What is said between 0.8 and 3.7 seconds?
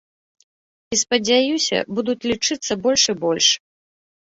спадзяюся, будуць лічыцца больш і больш.